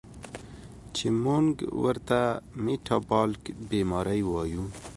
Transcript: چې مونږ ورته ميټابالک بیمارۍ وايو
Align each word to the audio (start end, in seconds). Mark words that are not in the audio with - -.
چې 0.95 1.07
مونږ 1.23 1.49
ورته 1.83 2.19
ميټابالک 2.65 3.41
بیمارۍ 3.69 4.21
وايو 4.25 4.63